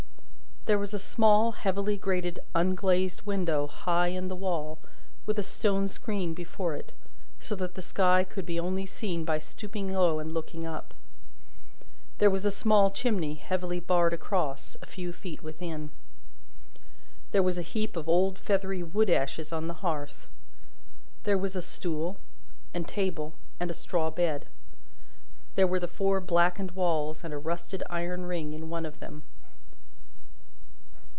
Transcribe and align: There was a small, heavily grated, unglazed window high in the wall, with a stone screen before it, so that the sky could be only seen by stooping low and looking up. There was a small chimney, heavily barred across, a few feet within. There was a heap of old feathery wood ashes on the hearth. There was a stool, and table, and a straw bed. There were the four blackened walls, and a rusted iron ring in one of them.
There 0.67 0.77
was 0.77 0.93
a 0.93 0.99
small, 0.99 1.53
heavily 1.53 1.97
grated, 1.97 2.39
unglazed 2.53 3.23
window 3.25 3.65
high 3.65 4.09
in 4.09 4.27
the 4.27 4.35
wall, 4.35 4.77
with 5.25 5.39
a 5.39 5.43
stone 5.43 5.87
screen 5.87 6.35
before 6.35 6.75
it, 6.75 6.93
so 7.39 7.55
that 7.55 7.73
the 7.73 7.81
sky 7.81 8.23
could 8.23 8.45
be 8.45 8.59
only 8.59 8.85
seen 8.85 9.25
by 9.25 9.39
stooping 9.39 9.91
low 9.91 10.19
and 10.19 10.35
looking 10.35 10.63
up. 10.67 10.93
There 12.19 12.29
was 12.29 12.45
a 12.45 12.51
small 12.51 12.91
chimney, 12.91 13.33
heavily 13.33 13.79
barred 13.79 14.13
across, 14.13 14.77
a 14.83 14.85
few 14.85 15.11
feet 15.11 15.41
within. 15.41 15.89
There 17.31 17.43
was 17.43 17.57
a 17.57 17.63
heap 17.63 17.95
of 17.97 18.07
old 18.07 18.37
feathery 18.37 18.83
wood 18.83 19.09
ashes 19.09 19.51
on 19.51 19.65
the 19.65 19.81
hearth. 19.81 20.29
There 21.23 21.39
was 21.39 21.55
a 21.55 21.63
stool, 21.63 22.17
and 22.71 22.87
table, 22.87 23.33
and 23.59 23.71
a 23.71 23.73
straw 23.73 24.11
bed. 24.11 24.45
There 25.55 25.65
were 25.67 25.79
the 25.79 25.87
four 25.87 26.21
blackened 26.21 26.73
walls, 26.73 27.23
and 27.23 27.33
a 27.33 27.37
rusted 27.39 27.81
iron 27.89 28.25
ring 28.27 28.53
in 28.53 28.69
one 28.69 28.85
of 28.85 28.99
them. 28.99 29.23